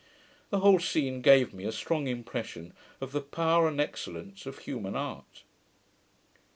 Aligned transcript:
The 0.49 0.61
whole 0.61 0.79
scene 0.79 1.21
gave 1.21 1.53
me 1.53 1.63
a 1.63 1.71
strong 1.71 2.07
impression 2.07 2.73
of 2.99 3.11
the 3.11 3.21
power 3.21 3.67
and 3.67 3.79
excellence 3.79 4.47
of 4.47 4.57
human 4.57 4.95
art. 4.95 5.43